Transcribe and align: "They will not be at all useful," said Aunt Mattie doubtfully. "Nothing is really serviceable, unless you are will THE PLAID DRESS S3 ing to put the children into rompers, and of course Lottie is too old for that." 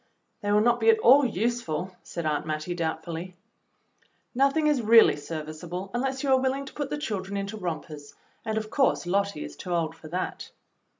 "They 0.41 0.51
will 0.51 0.61
not 0.61 0.79
be 0.79 0.89
at 0.89 0.97
all 0.97 1.23
useful," 1.27 1.95
said 2.01 2.25
Aunt 2.25 2.43
Mattie 2.47 2.73
doubtfully. 2.73 3.35
"Nothing 4.33 4.65
is 4.65 4.81
really 4.81 5.15
serviceable, 5.15 5.91
unless 5.93 6.23
you 6.23 6.29
are 6.29 6.37
will 6.37 6.39
THE 6.41 6.49
PLAID 6.49 6.49
DRESS 6.53 6.57
S3 6.57 6.59
ing 6.59 6.65
to 6.65 6.73
put 6.73 6.89
the 6.89 6.97
children 6.97 7.37
into 7.37 7.57
rompers, 7.57 8.15
and 8.43 8.57
of 8.57 8.71
course 8.71 9.05
Lottie 9.05 9.43
is 9.45 9.55
too 9.55 9.71
old 9.71 9.95
for 9.95 10.07
that." 10.07 10.49